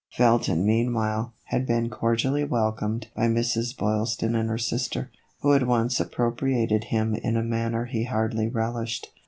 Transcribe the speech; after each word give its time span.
Felton, 0.17 0.65
meanwhile, 0.65 1.35
had 1.43 1.67
been 1.67 1.87
cordially 1.91 2.43
welcomed 2.43 3.09
by 3.15 3.27
Mrs. 3.27 3.77
Boylston 3.77 4.33
and 4.33 4.49
her 4.49 4.57
sister, 4.57 5.11
who 5.41 5.53
at 5.53 5.67
once 5.67 5.99
appro 5.99 6.35
priated 6.35 6.85
him 6.85 7.13
in 7.13 7.37
a 7.37 7.43
manner 7.43 7.85
he 7.85 8.05
hardly 8.05 8.47
relished. 8.47 9.13